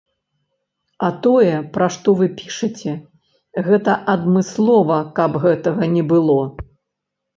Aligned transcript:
А 1.07 1.09
тое, 1.25 1.51
пра 1.75 1.89
што 1.97 2.15
вы 2.21 2.25
пішаце, 2.39 2.95
гэта 3.69 3.91
адмыслова 4.15 4.97
каб 5.21 5.31
гэтага 5.45 5.83
не 5.97 6.03
было. 6.15 6.39